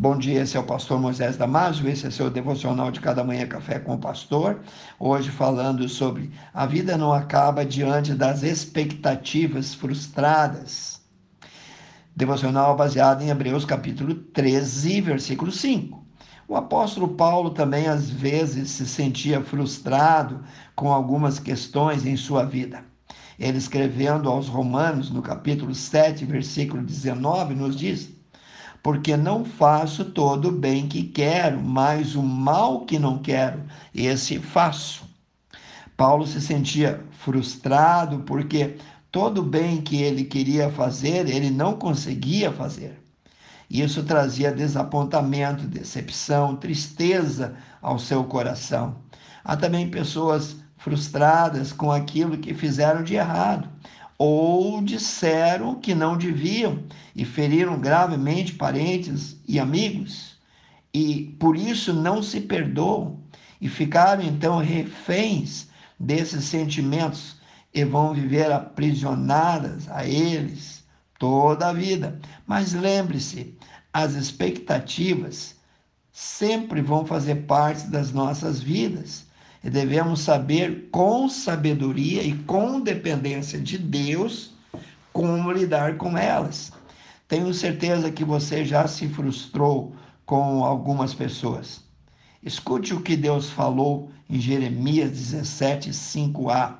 Bom 0.00 0.16
dia, 0.16 0.40
esse 0.40 0.56
é 0.56 0.60
o 0.60 0.64
pastor 0.64 0.98
Moisés 0.98 1.36
Damásio, 1.36 1.86
esse 1.86 2.06
é 2.06 2.10
seu 2.10 2.30
devocional 2.30 2.90
de 2.90 3.00
cada 3.00 3.22
manhã 3.22 3.46
café 3.46 3.78
com 3.78 3.96
o 3.96 3.98
pastor. 3.98 4.62
Hoje 4.98 5.28
falando 5.28 5.86
sobre 5.90 6.30
a 6.54 6.64
vida 6.64 6.96
não 6.96 7.12
acaba 7.12 7.66
diante 7.66 8.14
das 8.14 8.42
expectativas 8.42 9.74
frustradas. 9.74 11.02
Devocional 12.16 12.74
baseado 12.74 13.20
em 13.20 13.28
Hebreus 13.28 13.66
capítulo 13.66 14.14
13, 14.14 15.02
versículo 15.02 15.52
5. 15.52 16.02
O 16.48 16.56
apóstolo 16.56 17.08
Paulo 17.08 17.50
também 17.50 17.86
às 17.86 18.08
vezes 18.08 18.70
se 18.70 18.86
sentia 18.86 19.42
frustrado 19.42 20.42
com 20.74 20.90
algumas 20.90 21.38
questões 21.38 22.06
em 22.06 22.16
sua 22.16 22.42
vida. 22.46 22.82
Ele 23.38 23.58
escrevendo 23.58 24.30
aos 24.30 24.48
Romanos, 24.48 25.10
no 25.10 25.20
capítulo 25.20 25.74
7, 25.74 26.24
versículo 26.24 26.82
19, 26.82 27.54
nos 27.54 27.76
diz: 27.76 28.18
porque 28.82 29.16
não 29.16 29.44
faço 29.44 30.04
todo 30.06 30.48
o 30.48 30.52
bem 30.52 30.88
que 30.88 31.02
quero, 31.02 31.60
mas 31.60 32.14
o 32.14 32.22
mal 32.22 32.84
que 32.86 32.98
não 32.98 33.18
quero, 33.18 33.62
esse 33.94 34.38
faço. 34.38 35.04
Paulo 35.96 36.26
se 36.26 36.40
sentia 36.40 37.04
frustrado 37.12 38.20
porque 38.20 38.76
todo 39.12 39.38
o 39.38 39.44
bem 39.44 39.82
que 39.82 40.00
ele 40.00 40.24
queria 40.24 40.70
fazer, 40.70 41.28
ele 41.28 41.50
não 41.50 41.74
conseguia 41.74 42.50
fazer. 42.50 42.98
Isso 43.68 44.02
trazia 44.02 44.50
desapontamento, 44.50 45.66
decepção, 45.66 46.56
tristeza 46.56 47.54
ao 47.80 47.98
seu 47.98 48.24
coração. 48.24 48.96
Há 49.44 49.56
também 49.56 49.90
pessoas 49.90 50.56
frustradas 50.76 51.72
com 51.72 51.92
aquilo 51.92 52.38
que 52.38 52.54
fizeram 52.54 53.04
de 53.04 53.14
errado 53.14 53.68
ou 54.22 54.82
disseram 54.82 55.76
que 55.76 55.94
não 55.94 56.14
deviam 56.14 56.84
e 57.16 57.24
feriram 57.24 57.80
gravemente 57.80 58.52
parentes 58.52 59.40
e 59.48 59.58
amigos, 59.58 60.38
e 60.92 61.34
por 61.40 61.56
isso 61.56 61.94
não 61.94 62.22
se 62.22 62.42
perdoam 62.42 63.18
e 63.58 63.66
ficaram 63.66 64.22
então 64.22 64.58
reféns 64.58 65.68
desses 65.98 66.44
sentimentos 66.44 67.36
e 67.72 67.82
vão 67.82 68.12
viver 68.12 68.52
aprisionadas 68.52 69.88
a 69.88 70.06
eles 70.06 70.84
toda 71.18 71.70
a 71.70 71.72
vida. 71.72 72.20
Mas 72.46 72.74
lembre-se, 72.74 73.56
as 73.90 74.12
expectativas 74.12 75.56
sempre 76.12 76.82
vão 76.82 77.06
fazer 77.06 77.46
parte 77.46 77.86
das 77.86 78.12
nossas 78.12 78.60
vidas 78.60 79.24
devemos 79.68 80.20
saber 80.20 80.88
com 80.90 81.28
sabedoria 81.28 82.22
e 82.22 82.34
com 82.44 82.80
dependência 82.80 83.60
de 83.60 83.76
Deus 83.76 84.52
como 85.12 85.52
lidar 85.52 85.96
com 85.98 86.16
elas. 86.16 86.72
Tenho 87.28 87.52
certeza 87.52 88.10
que 88.10 88.24
você 88.24 88.64
já 88.64 88.88
se 88.88 89.06
frustrou 89.08 89.94
com 90.24 90.64
algumas 90.64 91.12
pessoas. 91.12 91.82
Escute 92.42 92.94
o 92.94 93.02
que 93.02 93.16
Deus 93.16 93.50
falou 93.50 94.10
em 94.28 94.40
Jeremias 94.40 95.10
17, 95.10 95.90
5a. 95.90 96.76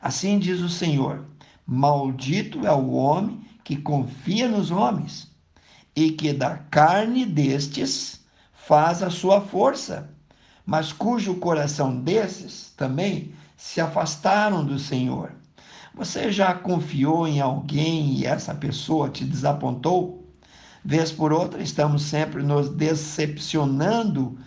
Assim 0.00 0.38
diz 0.38 0.60
o 0.60 0.68
Senhor: 0.68 1.24
Maldito 1.66 2.64
é 2.66 2.72
o 2.72 2.92
homem 2.92 3.40
que 3.64 3.76
confia 3.76 4.48
nos 4.48 4.70
homens 4.70 5.30
e 5.94 6.10
que 6.12 6.32
da 6.32 6.56
carne 6.56 7.26
destes 7.26 8.20
faz 8.52 9.02
a 9.02 9.10
sua 9.10 9.40
força 9.40 10.08
mas 10.64 10.92
cujo 10.92 11.36
coração 11.36 11.94
desses 11.96 12.72
também 12.76 13.34
se 13.56 13.80
afastaram 13.80 14.64
do 14.64 14.78
Senhor. 14.78 15.32
Você 15.94 16.32
já 16.32 16.54
confiou 16.54 17.28
em 17.28 17.40
alguém 17.40 18.14
e 18.14 18.26
essa 18.26 18.54
pessoa 18.54 19.10
te 19.10 19.24
desapontou? 19.24 20.26
Vez 20.84 21.12
por 21.12 21.32
outra, 21.32 21.62
estamos 21.62 22.02
sempre 22.02 22.42
nos 22.42 22.70
decepcionando 22.70 24.38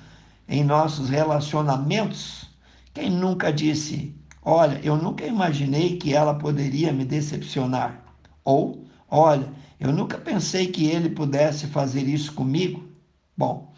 em 0.48 0.64
nossos 0.64 1.10
relacionamentos. 1.10 2.50
Quem 2.94 3.10
nunca 3.10 3.54
disse, 3.54 4.16
olha, 4.42 4.80
eu 4.84 4.98
nunca 4.98 5.26
imaginei 5.26 5.98
que 5.98 6.14
ela 6.14 6.34
poderia 6.34 6.92
me 6.92 7.06
decepcionar? 7.06 8.04
Ou, 8.44 8.86
olha, 9.10 9.48
eu 9.80 9.92
nunca 9.92 10.18
pensei 10.18 10.68
que 10.68 10.88
ele 10.88 11.10
pudesse 11.10 11.68
fazer 11.68 12.08
isso 12.08 12.34
comigo? 12.34 12.84
Bom, 13.38 13.74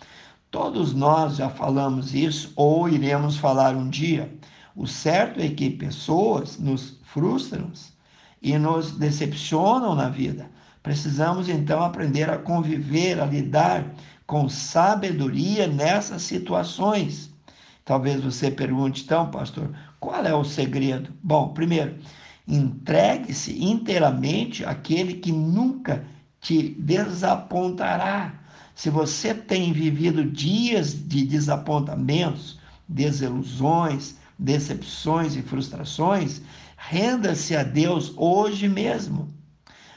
Todos 0.49 0.93
nós 0.93 1.37
já 1.37 1.49
falamos 1.49 2.13
isso 2.15 2.53
ou 2.55 2.87
iremos 2.87 3.37
falar 3.37 3.75
um 3.75 3.89
dia. 3.89 4.33
O 4.75 4.87
certo 4.87 5.41
é 5.41 5.49
que 5.49 5.69
pessoas 5.69 6.57
nos 6.57 6.99
frustram 7.03 7.71
e 8.41 8.57
nos 8.57 8.91
decepcionam 8.91 9.95
na 9.95 10.09
vida. 10.09 10.49
Precisamos 10.81 11.49
então 11.49 11.83
aprender 11.83 12.29
a 12.29 12.37
conviver, 12.37 13.19
a 13.19 13.25
lidar 13.25 13.93
com 14.25 14.47
sabedoria 14.47 15.67
nessas 15.67 16.21
situações. 16.21 17.33
Talvez 17.83 18.21
você 18.21 18.51
pergunte, 18.51 19.03
então, 19.03 19.31
pastor, 19.31 19.71
qual 19.99 20.25
é 20.25 20.33
o 20.33 20.43
segredo? 20.43 21.11
Bom, 21.23 21.49
primeiro, 21.49 21.97
entregue-se 22.47 23.63
inteiramente 23.63 24.63
àquele 24.63 25.15
que 25.15 25.31
nunca 25.31 26.05
te 26.39 26.69
desapontará. 26.79 28.33
Se 28.77 28.91
você 28.91 29.33
tem 29.33 29.73
vivido 29.73 30.23
dias 30.23 30.93
de 30.93 31.25
desapontamentos, 31.25 32.59
desilusões, 32.87 34.17
decepções 34.37 35.35
e 35.35 35.41
frustrações, 35.41 36.43
renda-se 36.77 37.55
a 37.55 37.63
Deus 37.63 38.13
hoje 38.15 38.69
mesmo. 38.69 39.33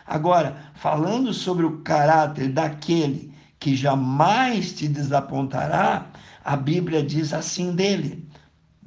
Agora, 0.07 0.73
falando 0.73 1.35
sobre 1.35 1.67
o 1.67 1.83
caráter 1.83 2.49
daquele 2.49 3.35
que 3.59 3.77
jamais 3.77 4.73
te 4.73 4.89
desapontará, 4.89 6.07
a 6.43 6.57
Bíblia 6.57 7.03
diz 7.03 7.35
assim 7.35 7.75
dele. 7.75 8.27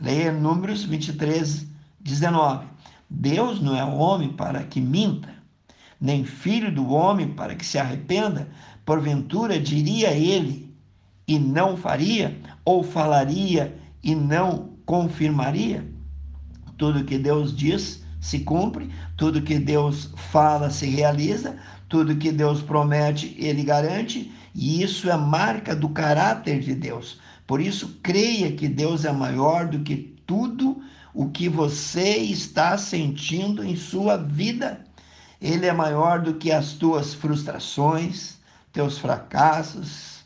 Leia 0.01 0.31
Números 0.31 0.83
23, 0.83 1.67
19. 1.99 2.65
Deus 3.07 3.61
não 3.61 3.77
é 3.77 3.85
homem 3.85 4.29
para 4.29 4.63
que 4.63 4.81
minta, 4.81 5.29
nem 6.01 6.25
filho 6.25 6.73
do 6.73 6.89
homem 6.89 7.27
para 7.27 7.53
que 7.53 7.63
se 7.63 7.77
arrependa, 7.77 8.49
porventura 8.85 9.59
diria 9.59 10.11
ele 10.11 10.73
e 11.27 11.39
não 11.39 11.77
faria, 11.77 12.37
ou 12.65 12.83
falaria 12.83 13.77
e 14.03 14.13
não 14.15 14.69
confirmaria? 14.85 15.87
Tudo 16.77 17.05
que 17.05 17.17
Deus 17.17 17.55
diz 17.55 18.03
se 18.19 18.39
cumpre, 18.39 18.89
tudo 19.17 19.41
que 19.41 19.59
Deus 19.59 20.11
fala 20.15 20.69
se 20.69 20.85
realiza, 20.85 21.57
tudo 21.89 22.15
que 22.15 22.31
Deus 22.31 22.61
promete, 22.61 23.35
ele 23.37 23.63
garante, 23.63 24.31
e 24.55 24.81
isso 24.81 25.09
é 25.09 25.17
marca 25.17 25.75
do 25.75 25.89
caráter 25.89 26.59
de 26.59 26.73
Deus. 26.73 27.19
Por 27.45 27.59
isso, 27.59 27.99
creia 28.01 28.51
que 28.53 28.67
Deus 28.67 29.03
é 29.05 29.11
maior 29.11 29.67
do 29.67 29.79
que 29.79 30.15
tudo 30.25 30.81
o 31.13 31.29
que 31.29 31.49
você 31.49 32.17
está 32.17 32.77
sentindo 32.77 33.63
em 33.63 33.75
sua 33.75 34.17
vida. 34.17 34.83
Ele 35.41 35.65
é 35.65 35.73
maior 35.73 36.21
do 36.21 36.35
que 36.35 36.51
as 36.51 36.73
tuas 36.73 37.13
frustrações, 37.13 38.37
teus 38.73 38.97
fracassos, 38.97 40.25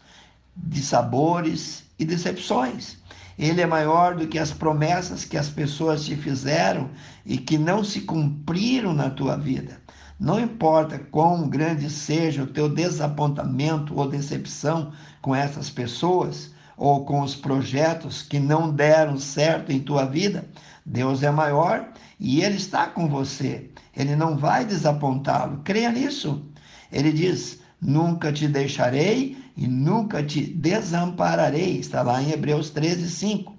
de 0.56 0.81
sabores 0.81 1.84
e 2.00 2.06
decepções. 2.06 2.97
Ele 3.38 3.62
é 3.62 3.68
maior 3.68 4.16
do 4.16 4.28
que 4.28 4.40
as 4.40 4.52
promessas 4.52 5.24
que 5.24 5.38
as 5.38 5.50
pessoas 5.50 6.03
te 6.06 6.16
fizeram 6.16 6.90
e 7.24 7.38
que 7.38 7.58
não 7.58 7.84
se 7.84 8.02
cumpriram 8.02 8.94
na 8.94 9.12
tua 9.12 9.38
vida. 9.38 9.80
Não 10.19 10.40
importa 10.40 10.97
quão 10.97 11.47
grande 11.47 11.88
seja 11.91 12.41
o 12.41 12.47
teu 12.47 12.68
desapontamento 12.68 13.96
ou 13.96 14.09
decepção 14.09 14.91
com 15.22 15.35
essas 15.35 15.69
pessoas 15.69 16.52
ou 16.75 17.06
com 17.06 17.22
os 17.22 17.35
projetos 17.35 18.24
que 18.24 18.40
não 18.40 18.72
deram 18.72 19.19
certo 19.19 19.72
em 19.72 19.79
tua 19.79 20.06
vida, 20.06 20.47
Deus 20.84 21.22
é 21.22 21.29
maior 21.29 21.90
e 22.19 22.41
Ele 22.41 22.56
está 22.56 22.88
com 22.88 23.08
você. 23.08 23.69
Ele 23.96 24.16
não 24.16 24.35
vai 24.38 24.66
desapontá-lo. 24.66 25.62
Creia 25.64 25.91
nisso. 25.91 26.44
Ele 26.91 27.12
diz: 27.12 27.59
Nunca 27.82 28.32
te 28.34 28.48
deixarei 28.48 29.38
e 29.56 29.68
nunca 29.68 30.24
te 30.24 30.42
desampararei. 30.42 31.78
Está 31.78 32.02
lá 32.02 32.22
em 32.22 32.32
Hebreus 32.32 32.70
13, 32.70 33.09
5. 33.09 33.56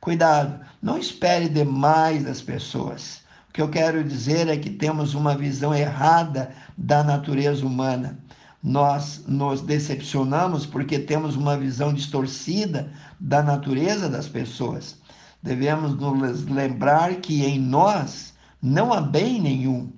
Cuidado, 0.00 0.60
não 0.82 0.98
espere 0.98 1.48
demais 1.48 2.24
das 2.24 2.42
pessoas. 2.42 3.22
O 3.48 3.52
que 3.52 3.62
eu 3.62 3.68
quero 3.68 4.02
dizer 4.02 4.48
é 4.48 4.56
que 4.56 4.70
temos 4.70 5.14
uma 5.14 5.36
visão 5.36 5.74
errada 5.74 6.50
da 6.76 7.04
natureza 7.04 7.64
humana. 7.64 8.18
Nós 8.62 9.24
nos 9.26 9.60
decepcionamos 9.60 10.66
porque 10.66 10.98
temos 10.98 11.36
uma 11.36 11.56
visão 11.56 11.92
distorcida 11.92 12.90
da 13.20 13.42
natureza 13.42 14.08
das 14.08 14.28
pessoas. 14.28 14.96
Devemos 15.42 15.94
nos 15.96 16.44
lembrar 16.46 17.16
que 17.16 17.44
em 17.44 17.58
nós 17.58 18.32
não 18.60 18.92
há 18.92 19.00
bem 19.00 19.40
nenhum. 19.40 19.92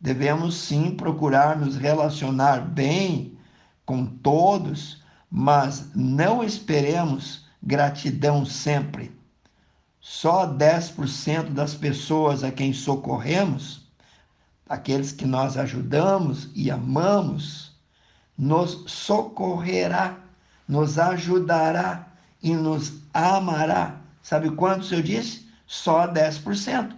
Devemos 0.00 0.54
sim 0.54 0.92
procurar 0.92 1.58
nos 1.58 1.76
relacionar 1.76 2.60
bem 2.60 3.36
com 3.84 4.06
todos, 4.06 5.02
mas 5.30 5.90
não 5.94 6.44
esperemos 6.44 7.46
gratidão 7.62 8.44
sempre. 8.46 9.16
Só 10.00 10.46
10% 10.46 11.50
das 11.50 11.74
pessoas 11.74 12.44
a 12.44 12.52
quem 12.52 12.72
socorremos, 12.72 13.88
aqueles 14.68 15.10
que 15.10 15.26
nós 15.26 15.56
ajudamos 15.56 16.48
e 16.54 16.70
amamos, 16.70 17.72
nos 18.36 18.84
socorrerá, 18.86 20.16
nos 20.68 20.98
ajudará 20.98 22.06
e 22.40 22.54
nos 22.54 23.02
amará. 23.12 24.00
Sabe 24.22 24.50
quantos 24.50 24.92
eu 24.92 25.02
disse? 25.02 25.48
Só 25.66 26.06
10%. 26.06 26.94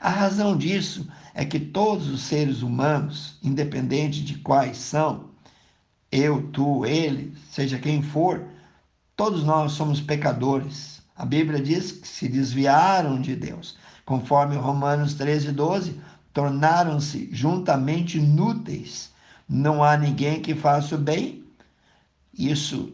A 0.00 0.10
razão 0.10 0.56
disso 0.56 1.08
é 1.34 1.44
que 1.44 1.58
todos 1.58 2.08
os 2.08 2.22
seres 2.22 2.62
humanos, 2.62 3.38
independente 3.42 4.22
de 4.22 4.36
quais 4.38 4.76
são, 4.76 5.30
eu, 6.10 6.42
tu, 6.50 6.84
ele, 6.84 7.34
seja 7.50 7.78
quem 7.78 8.02
for, 8.02 8.44
todos 9.16 9.42
nós 9.44 9.72
somos 9.72 10.00
pecadores. 10.00 11.00
A 11.16 11.24
Bíblia 11.24 11.60
diz 11.60 11.92
que 11.92 12.06
se 12.06 12.28
desviaram 12.28 13.20
de 13.20 13.34
Deus. 13.34 13.78
Conforme 14.04 14.56
Romanos 14.56 15.14
13, 15.14 15.52
12, 15.52 16.00
tornaram-se 16.32 17.28
juntamente 17.32 18.18
inúteis. 18.18 19.10
Não 19.48 19.82
há 19.82 19.96
ninguém 19.96 20.40
que 20.40 20.54
faça 20.54 20.96
o 20.96 20.98
bem. 20.98 21.44
Isso 22.36 22.92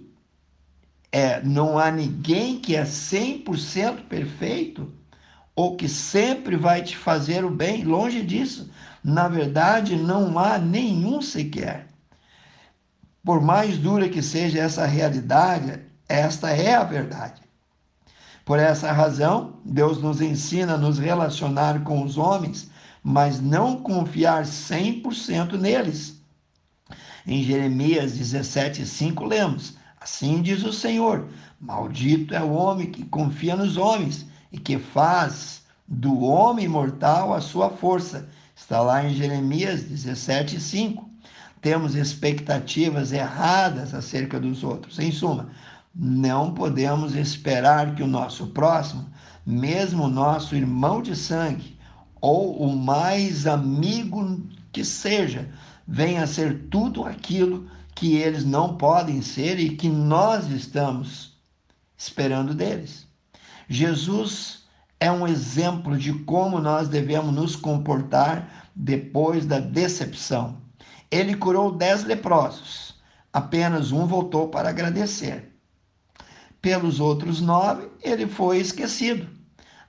é, 1.10 1.42
não 1.42 1.78
há 1.78 1.90
ninguém 1.90 2.60
que 2.60 2.76
é 2.76 2.84
100% 2.84 4.02
perfeito 4.08 4.92
ou 5.58 5.74
que 5.74 5.88
sempre 5.88 6.54
vai 6.54 6.84
te 6.84 6.96
fazer 6.96 7.44
o 7.44 7.50
bem. 7.50 7.82
Longe 7.82 8.22
disso. 8.22 8.70
Na 9.02 9.26
verdade, 9.26 9.96
não 9.96 10.38
há 10.38 10.56
nenhum 10.56 11.20
sequer. 11.20 11.88
Por 13.24 13.40
mais 13.40 13.76
dura 13.76 14.08
que 14.08 14.22
seja 14.22 14.60
essa 14.60 14.86
realidade, 14.86 15.80
esta 16.08 16.50
é 16.50 16.76
a 16.76 16.84
verdade. 16.84 17.42
Por 18.44 18.60
essa 18.60 18.92
razão, 18.92 19.58
Deus 19.64 20.00
nos 20.00 20.20
ensina 20.20 20.74
a 20.74 20.78
nos 20.78 20.96
relacionar 20.96 21.82
com 21.82 22.04
os 22.04 22.16
homens, 22.16 22.70
mas 23.02 23.40
não 23.40 23.78
confiar 23.78 24.44
100% 24.44 25.58
neles. 25.58 26.22
Em 27.26 27.42
Jeremias 27.42 28.16
17:5 28.16 29.26
lemos: 29.26 29.76
Assim 30.00 30.40
diz 30.40 30.62
o 30.62 30.72
Senhor: 30.72 31.26
Maldito 31.58 32.32
é 32.32 32.40
o 32.40 32.52
homem 32.52 32.92
que 32.92 33.04
confia 33.04 33.56
nos 33.56 33.76
homens 33.76 34.24
e 34.52 34.58
que 34.58 34.78
faz 34.78 35.62
do 35.86 36.20
homem 36.20 36.68
mortal 36.68 37.32
a 37.32 37.40
sua 37.40 37.70
força. 37.70 38.28
Está 38.54 38.80
lá 38.80 39.04
em 39.04 39.14
Jeremias 39.14 39.82
17:5. 39.84 41.08
Temos 41.60 41.94
expectativas 41.94 43.12
erradas 43.12 43.94
acerca 43.94 44.38
dos 44.38 44.62
outros. 44.62 44.98
Em 44.98 45.10
suma, 45.10 45.50
não 45.94 46.54
podemos 46.54 47.16
esperar 47.16 47.94
que 47.94 48.02
o 48.02 48.06
nosso 48.06 48.48
próximo, 48.48 49.06
mesmo 49.44 50.04
o 50.04 50.10
nosso 50.10 50.54
irmão 50.54 51.02
de 51.02 51.16
sangue, 51.16 51.76
ou 52.20 52.56
o 52.62 52.76
mais 52.76 53.46
amigo 53.46 54.40
que 54.70 54.84
seja, 54.84 55.48
venha 55.86 56.22
a 56.22 56.26
ser 56.26 56.68
tudo 56.70 57.04
aquilo 57.04 57.68
que 57.94 58.14
eles 58.14 58.44
não 58.44 58.76
podem 58.76 59.22
ser 59.22 59.58
e 59.58 59.76
que 59.76 59.88
nós 59.88 60.50
estamos 60.50 61.36
esperando 61.96 62.54
deles. 62.54 63.07
Jesus 63.68 64.64
é 64.98 65.10
um 65.10 65.26
exemplo 65.26 65.96
de 65.96 66.12
como 66.24 66.60
nós 66.60 66.88
devemos 66.88 67.34
nos 67.34 67.54
comportar 67.54 68.68
depois 68.74 69.44
da 69.44 69.60
decepção. 69.60 70.56
Ele 71.10 71.34
curou 71.34 71.72
dez 71.72 72.04
leprosos, 72.04 72.94
apenas 73.32 73.92
um 73.92 74.06
voltou 74.06 74.48
para 74.48 74.70
agradecer 74.70 75.48
pelos 76.60 77.00
outros 77.00 77.40
nove, 77.40 77.88
ele 78.02 78.26
foi 78.26 78.58
esquecido. 78.58 79.26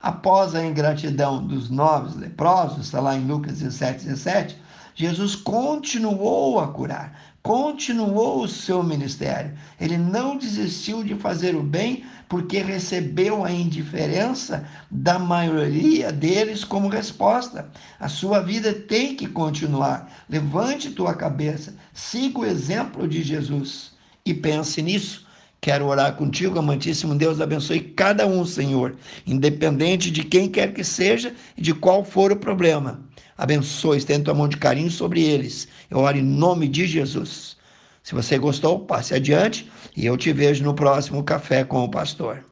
Após 0.00 0.54
a 0.54 0.64
ingratidão 0.64 1.46
dos 1.46 1.68
nove 1.68 2.18
leprosos, 2.18 2.86
está 2.86 3.00
lá 3.00 3.16
em 3.16 3.26
Lucas 3.26 3.58
17, 3.58 4.04
17, 4.06 4.62
Jesus 4.94 5.34
continuou 5.34 6.58
a 6.60 6.68
curar, 6.68 7.34
continuou 7.42 8.42
o 8.42 8.48
seu 8.48 8.82
ministério. 8.82 9.56
Ele 9.80 9.96
não 9.96 10.36
desistiu 10.36 11.02
de 11.02 11.14
fazer 11.14 11.54
o 11.54 11.62
bem 11.62 12.04
porque 12.28 12.58
recebeu 12.60 13.44
a 13.44 13.50
indiferença 13.50 14.66
da 14.90 15.18
maioria 15.18 16.12
deles 16.12 16.64
como 16.64 16.88
resposta. 16.88 17.70
A 17.98 18.08
sua 18.08 18.40
vida 18.40 18.72
tem 18.72 19.16
que 19.16 19.26
continuar. 19.26 20.10
Levante 20.28 20.90
tua 20.90 21.14
cabeça, 21.14 21.74
siga 21.92 22.40
o 22.40 22.46
exemplo 22.46 23.08
de 23.08 23.22
Jesus 23.22 23.92
e 24.24 24.34
pense 24.34 24.82
nisso 24.82 25.26
Quero 25.60 25.86
orar 25.86 26.14
contigo, 26.16 26.58
amantíssimo 26.58 27.14
Deus, 27.14 27.38
abençoe 27.38 27.80
cada 27.80 28.26
um, 28.26 28.46
Senhor, 28.46 28.96
independente 29.26 30.10
de 30.10 30.24
quem 30.24 30.48
quer 30.48 30.72
que 30.72 30.82
seja 30.82 31.34
e 31.56 31.60
de 31.60 31.74
qual 31.74 32.02
for 32.02 32.32
o 32.32 32.36
problema. 32.36 33.00
Abençoe, 33.36 33.98
estenda 33.98 34.24
tua 34.24 34.34
mão 34.34 34.48
de 34.48 34.56
carinho 34.56 34.90
sobre 34.90 35.22
eles. 35.22 35.68
Eu 35.90 35.98
oro 35.98 36.16
em 36.16 36.22
nome 36.22 36.66
de 36.66 36.86
Jesus. 36.86 37.58
Se 38.02 38.14
você 38.14 38.38
gostou, 38.38 38.80
passe 38.80 39.14
adiante 39.14 39.70
e 39.94 40.06
eu 40.06 40.16
te 40.16 40.32
vejo 40.32 40.64
no 40.64 40.74
próximo 40.74 41.22
Café 41.22 41.62
com 41.62 41.84
o 41.84 41.90
Pastor. 41.90 42.49